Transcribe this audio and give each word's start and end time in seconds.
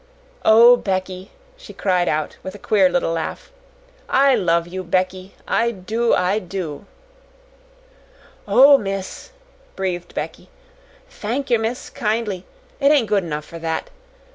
"Oh, 0.43 0.77
Becky!" 0.77 1.29
she 1.55 1.73
cried 1.73 2.09
out, 2.09 2.37
with 2.41 2.55
a 2.55 2.57
queer 2.57 2.89
little 2.89 3.11
laugh, 3.11 3.51
"I 4.09 4.33
love 4.33 4.65
you, 4.67 4.83
Becky 4.83 5.35
I 5.47 5.69
do, 5.69 6.15
I 6.15 6.39
do!" 6.39 6.87
"Oh, 8.47 8.79
miss!" 8.79 9.29
breathed 9.75 10.15
Becky. 10.15 10.49
"Thank 11.07 11.51
yer, 11.51 11.59
miss, 11.59 11.91
kindly; 11.91 12.45
it 12.79 12.91
ain't 12.91 13.09
good 13.09 13.23
enough 13.23 13.45
for 13.45 13.59
that. 13.59 13.91